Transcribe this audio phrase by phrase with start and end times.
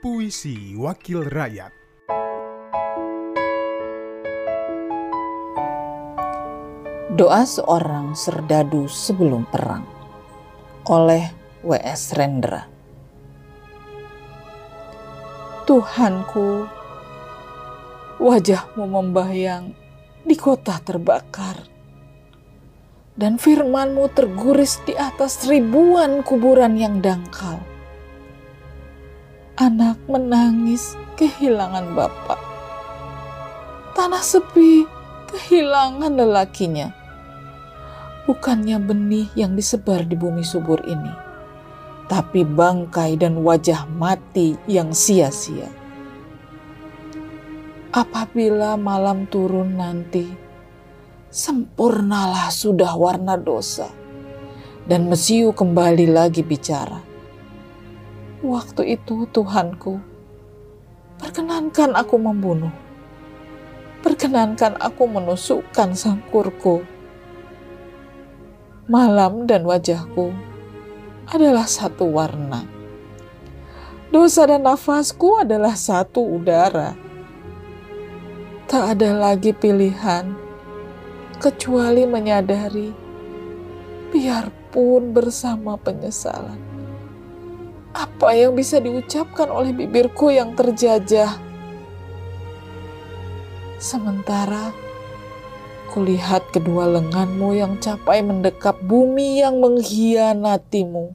[0.00, 1.68] Puisi Wakil Rakyat.
[7.12, 9.84] Doa seorang serdadu sebelum perang.
[10.88, 11.28] Oleh
[11.60, 12.16] W.S.
[12.16, 12.64] Rendra.
[15.68, 16.64] Tuhanku,
[18.16, 19.76] wajahmu membayang
[20.24, 21.73] di kota terbakar
[23.14, 27.62] dan firmanmu terguris di atas ribuan kuburan yang dangkal.
[29.54, 32.40] Anak menangis kehilangan bapak.
[33.94, 34.82] Tanah sepi
[35.30, 36.90] kehilangan lelakinya.
[38.26, 41.12] Bukannya benih yang disebar di bumi subur ini,
[42.10, 45.68] tapi bangkai dan wajah mati yang sia-sia.
[47.94, 50.26] Apabila malam turun nanti,
[51.34, 53.90] sempurnalah sudah warna dosa.
[54.86, 57.02] Dan Mesiu kembali lagi bicara.
[58.38, 59.98] Waktu itu Tuhanku,
[61.18, 62.70] perkenankan aku membunuh.
[64.04, 66.86] Perkenankan aku menusukkan sangkurku.
[68.86, 70.30] Malam dan wajahku
[71.26, 72.62] adalah satu warna.
[74.12, 76.92] Dosa dan nafasku adalah satu udara.
[78.68, 80.43] Tak ada lagi pilihan
[81.38, 82.90] kecuali menyadari,
[84.14, 86.58] biarpun bersama penyesalan.
[87.94, 91.38] Apa yang bisa diucapkan oleh bibirku yang terjajah?
[93.78, 94.74] Sementara
[95.94, 101.14] kulihat kedua lenganmu yang capai mendekap bumi yang mengkhianatimu.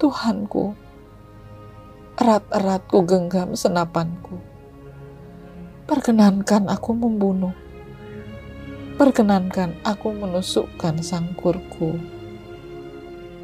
[0.00, 0.74] Tuhanku,
[2.18, 4.42] erat-erat ku genggam senapanku.
[5.86, 7.54] Perkenankan aku membunuh
[9.00, 11.96] perkenankan aku menusukkan sangkurku.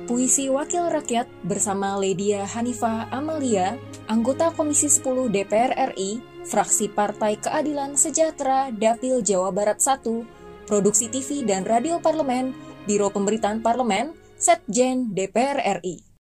[0.05, 7.97] Puisi Wakil Rakyat bersama Ledia Hanifah Amalia, anggota Komisi 10 DPR RI, fraksi Partai Keadilan
[7.97, 12.53] Sejahtera Dapil Jawa Barat 1, Produksi TV dan Radio Parlemen,
[12.85, 16.06] Biro Pemberitaan Parlemen, Setjen DPR RI.